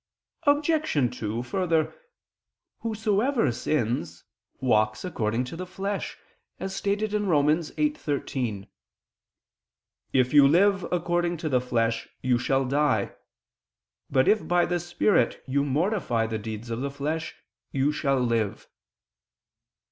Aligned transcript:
Obj. 0.47 1.15
2: 1.19 1.43
Further, 1.43 1.93
whosoever 2.79 3.51
sins, 3.51 4.23
walks 4.59 5.05
according 5.05 5.43
to 5.43 5.55
the 5.55 5.67
flesh, 5.67 6.17
as 6.59 6.75
stated 6.75 7.13
in 7.13 7.27
Rom. 7.27 7.45
8:13: 7.45 8.67
"If 10.11 10.33
you 10.33 10.47
live 10.47 10.87
according 10.91 11.37
to 11.37 11.49
the 11.49 11.61
flesh, 11.61 12.09
you 12.23 12.39
shall 12.39 12.65
die. 12.65 13.13
But 14.09 14.27
if 14.27 14.47
by 14.47 14.65
the 14.65 14.79
spirit 14.79 15.43
you 15.45 15.63
mortify 15.63 16.25
the 16.25 16.39
deeds 16.39 16.71
of 16.71 16.81
the 16.81 16.89
flesh, 16.89 17.35
you 17.71 17.91
shall 17.91 18.19
live." 18.19 18.67